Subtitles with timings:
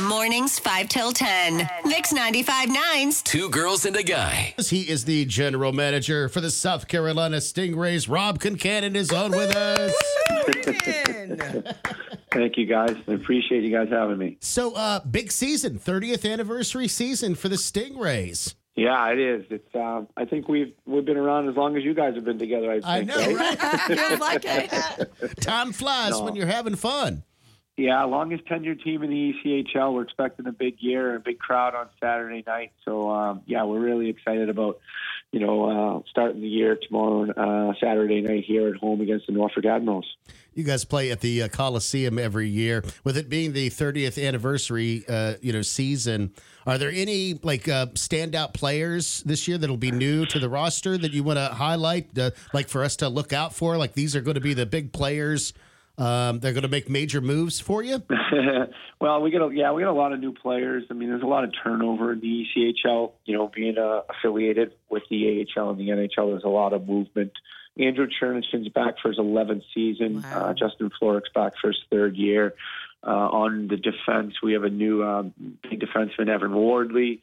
[0.00, 1.68] Mornings 5 till 10.
[1.84, 4.54] Mix 95.9's Two girls and a guy.
[4.58, 8.08] He is the general manager for the South Carolina Stingrays.
[8.08, 9.92] Rob Concannon is on with us.
[12.32, 12.94] Thank you, guys.
[13.08, 14.36] I appreciate you guys having me.
[14.40, 18.54] So, uh, big season, 30th anniversary season for the Stingrays.
[18.76, 19.44] Yeah, it is.
[19.50, 19.74] It's.
[19.74, 22.70] Um, I think we've we've been around as long as you guys have been together.
[22.70, 23.60] I, I think, know, right?
[23.60, 23.80] right?
[23.98, 25.40] Feels like it.
[25.40, 26.22] Time flies No.
[26.22, 27.24] when you're having fun.
[27.78, 29.94] Yeah, longest tenured team in the ECHL.
[29.94, 32.72] We're expecting a big year, a big crowd on Saturday night.
[32.84, 34.80] So um, yeah, we're really excited about
[35.30, 39.32] you know uh, starting the year tomorrow, uh, Saturday night here at home against the
[39.32, 40.06] Norfolk Admirals.
[40.54, 42.82] You guys play at the uh, Coliseum every year.
[43.04, 46.32] With it being the 30th anniversary, uh, you know, season,
[46.66, 50.98] are there any like uh, standout players this year that'll be new to the roster
[50.98, 53.76] that you want to highlight, uh, like for us to look out for?
[53.76, 55.52] Like these are going to be the big players.
[55.98, 58.02] Um, they're going to make major moves for you.
[59.00, 60.84] well, we get a, yeah, we got a lot of new players.
[60.90, 63.12] I mean, there's a lot of turnover in the ECHL.
[63.24, 66.86] You know, being uh, affiliated with the AHL and the NHL, there's a lot of
[66.86, 67.32] movement.
[67.78, 70.22] Andrew Cherniwchan's back for his 11th season.
[70.22, 70.50] Wow.
[70.50, 72.54] Uh, Justin Florek's back for his third year.
[73.04, 77.22] Uh, on the defense, we have a new um, big defenseman, Evan Wardley.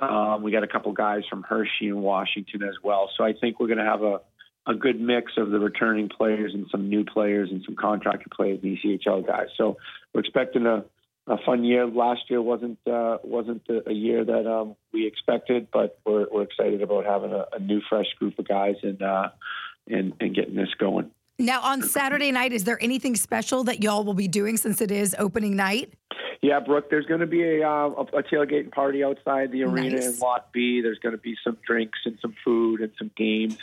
[0.00, 3.10] Um, we got a couple guys from Hershey and Washington as well.
[3.16, 4.20] So I think we're going to have a
[4.66, 8.60] a good mix of the returning players and some new players and some contracted players,
[8.60, 9.46] the ECHL guys.
[9.56, 9.78] So
[10.12, 10.84] we're expecting a,
[11.26, 11.86] a fun year.
[11.86, 16.42] Last year wasn't uh, wasn't a, a year that um, we expected, but we're, we're
[16.42, 19.28] excited about having a, a new, fresh group of guys and uh,
[19.88, 21.10] and and getting this going.
[21.38, 24.90] Now, on Saturday night, is there anything special that y'all will be doing since it
[24.90, 25.94] is opening night?
[26.42, 26.88] Yeah, Brooke.
[26.88, 30.06] There's going to be a, uh, a a tailgating party outside the arena Nice.
[30.14, 30.80] in Lot B.
[30.80, 33.58] There's going to be some drinks and some food and some games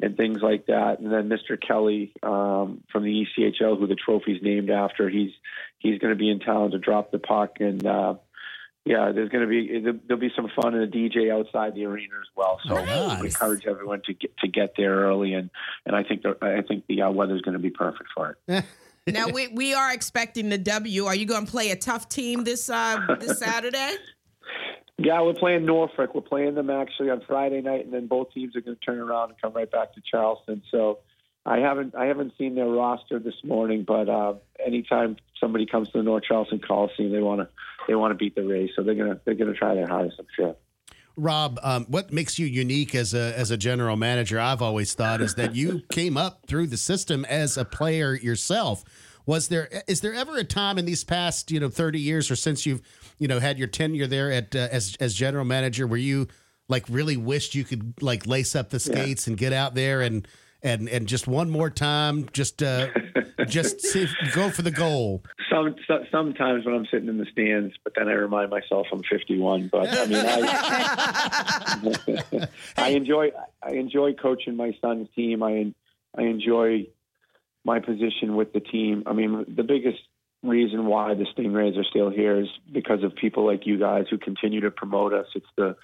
[0.00, 1.00] and things like that.
[1.00, 1.60] And then Mr.
[1.60, 5.32] Kelly um, from the ECHL, who the trophy's named after, he's
[5.78, 7.58] he's going to be in town to drop the puck.
[7.60, 8.14] And uh,
[8.86, 12.14] yeah, there's going to be there'll be some fun and a DJ outside the arena
[12.18, 12.60] as well.
[12.66, 13.20] So Nice.
[13.20, 15.34] we encourage everyone to get to get there early.
[15.34, 15.50] And
[15.84, 18.64] and I think the, I think the uh, weather's going to be perfect for it.
[19.06, 21.06] Now we we are expecting the W.
[21.06, 23.96] Are you going to play a tough team this uh this Saturday?
[24.98, 26.14] Yeah, we're playing Norfolk.
[26.14, 29.00] We're playing them actually on Friday night, and then both teams are going to turn
[29.00, 30.62] around and come right back to Charleston.
[30.70, 31.00] So
[31.44, 35.98] I haven't I haven't seen their roster this morning, but uh, anytime somebody comes to
[35.98, 37.48] the North Charleston Coliseum, they want to
[37.88, 40.20] they want to beat the Rays, so they're gonna they're gonna try their hardest.
[40.20, 40.56] I'm sure.
[41.16, 44.40] Rob, um, what makes you unique as a as a general manager?
[44.40, 48.84] I've always thought is that you came up through the system as a player yourself.
[49.26, 52.36] Was there is there ever a time in these past you know thirty years or
[52.36, 52.80] since you've
[53.18, 56.28] you know had your tenure there at uh, as as general manager where you
[56.68, 60.26] like really wished you could like lace up the skates and get out there and
[60.62, 62.88] and and just one more time just uh
[63.46, 65.22] just see, go for the goal.
[65.50, 69.02] Some so, sometimes when I'm sitting in the stands, but then I remind myself I'm
[69.02, 69.68] 51.
[69.68, 70.38] But I mean, I
[72.76, 75.42] I enjoy I enjoy coaching my son's team.
[75.42, 75.72] I
[76.16, 76.86] I enjoy
[77.64, 79.04] my position with the team.
[79.06, 80.00] I mean, the biggest
[80.42, 84.18] reason why the Stingrays are still here is because of people like you guys who
[84.18, 85.26] continue to promote us.
[85.34, 85.76] It's the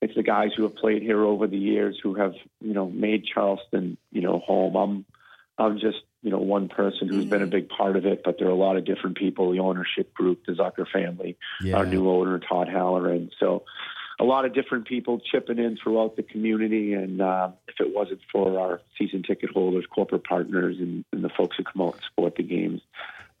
[0.00, 3.24] it's the guys who have played here over the years who have you know made
[3.24, 4.76] Charleston you know home.
[4.76, 5.04] I'm
[5.58, 8.48] I'm just you know one person who's been a big part of it, but there
[8.48, 9.50] are a lot of different people.
[9.52, 11.36] The ownership group, the Zucker family,
[11.74, 13.30] our new owner Todd Halloran.
[13.38, 13.64] So
[14.20, 16.92] a lot of different people chipping in throughout the community.
[16.94, 21.28] And uh, if it wasn't for our season ticket holders, corporate partners, and, and the
[21.28, 22.80] folks who come out and support the games,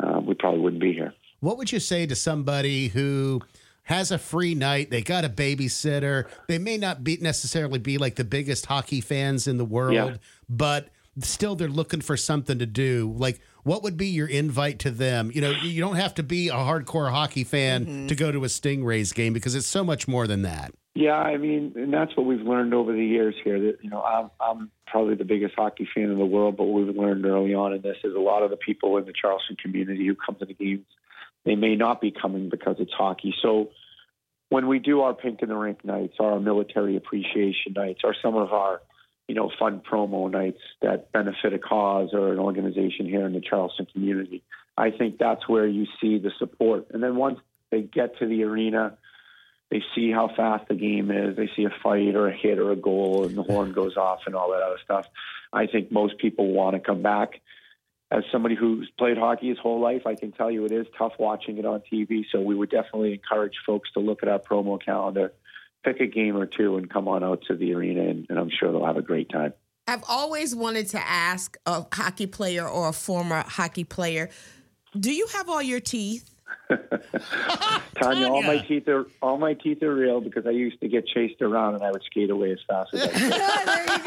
[0.00, 1.14] uh, we probably wouldn't be here.
[1.40, 3.42] What would you say to somebody who
[3.86, 4.90] has a free night?
[4.90, 6.26] They got a babysitter.
[6.46, 10.16] They may not be necessarily be like the biggest hockey fans in the world, Yeah.
[10.48, 10.88] but
[11.20, 13.14] still they're looking for something to do.
[13.16, 15.30] Like, what would be your invite to them?
[15.34, 18.06] You know, you don't have to be a hardcore hockey fan mm-hmm.
[18.08, 20.72] to go to a Stingrays game because it's so much more than that.
[20.94, 23.60] Yeah, I mean, and that's what we've learned over the years here.
[23.60, 26.86] That you know, I'm I'm probably the biggest hockey fan in the world, but what
[26.86, 29.56] we've learned early on in this is a lot of the people in the Charleston
[29.56, 30.86] community who come to the games,
[31.46, 33.34] they may not be coming because it's hockey.
[33.40, 33.70] So
[34.50, 38.36] when we do our pink in the rink nights, our military appreciation nights, or some
[38.36, 38.82] of our
[39.28, 43.40] you know fun promo nights that benefit a cause or an organization here in the
[43.40, 44.42] Charleston community,
[44.76, 46.88] I think that's where you see the support.
[46.90, 47.38] And then once
[47.70, 48.98] they get to the arena
[49.70, 51.36] they see how fast the game is.
[51.36, 54.20] They see a fight or a hit or a goal, and the horn goes off
[54.26, 55.06] and all that other stuff.
[55.52, 57.40] I think most people want to come back.
[58.10, 61.12] As somebody who's played hockey his whole life, I can tell you it is tough
[61.18, 62.24] watching it on TV.
[62.30, 65.32] So we would definitely encourage folks to look at our promo calendar,
[65.84, 68.50] pick a game or two, and come on out to the arena, and, and I'm
[68.50, 69.52] sure they'll have a great time.
[69.88, 74.30] I've always wanted to ask a hockey player or a former hockey player,
[74.98, 76.35] do you have all your teeth?
[77.94, 81.06] Tanya, all my teeth are all my teeth are real because I used to get
[81.06, 83.32] chased around and I would skate away as fast as I could.
[83.66, 83.98] there you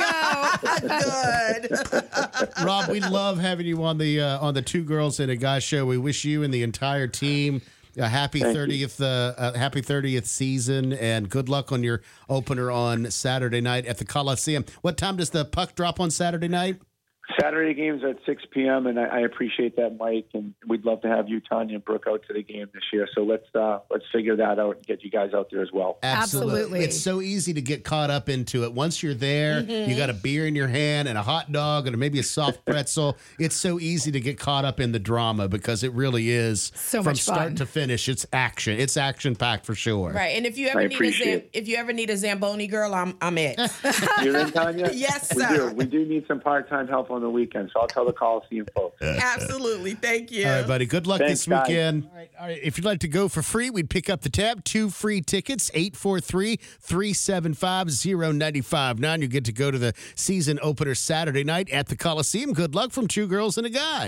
[1.69, 1.69] go.
[2.41, 2.65] Good.
[2.65, 5.59] Rob, we love having you on the uh, on the Two Girls and a Guy
[5.59, 5.85] show.
[5.85, 7.61] We wish you and the entire team
[7.97, 13.09] a happy thirtieth uh, uh, happy thirtieth season, and good luck on your opener on
[13.11, 14.65] Saturday night at the Coliseum.
[14.81, 16.79] What time does the puck drop on Saturday night?
[17.39, 18.87] Saturday games at 6 p.m.
[18.87, 20.27] and I, I appreciate that, Mike.
[20.33, 23.07] And we'd love to have you, Tanya, and Brooke out to the game this year.
[23.13, 25.99] So let's uh, let's figure that out and get you guys out there as well.
[26.01, 26.79] Absolutely.
[26.81, 28.73] It's so easy to get caught up into it.
[28.73, 31.97] Once you're there, you got a beer in your hand and a hot dog and
[31.97, 33.17] maybe a soft pretzel.
[33.37, 36.99] it's so easy to get caught up in the drama because it really is So
[37.03, 38.09] from much start to finish.
[38.09, 38.79] It's action.
[38.79, 40.11] It's action packed for sure.
[40.11, 42.67] Right, and if you ever I need a Zam- if you ever need a Zamboni
[42.67, 43.59] girl, I'm I'm it.
[44.23, 44.89] You're in, Tanya?
[44.99, 45.69] Yes, we sir.
[45.69, 45.75] do.
[45.75, 49.01] We do need some part-time help on the weekend, so I'll tell the Coliseum folks.
[49.01, 50.45] Absolutely, thank you.
[50.45, 50.85] All right, buddy.
[50.85, 52.07] Good luck Thanks, this weekend.
[52.09, 52.59] All right, all right.
[52.61, 54.63] If you'd like to go for free, we'd pick up the tab.
[54.63, 59.21] Two free tickets, 843 375 0959.
[59.21, 62.53] You get to go to the season opener Saturday night at the Coliseum.
[62.53, 64.07] Good luck from two girls and a guy.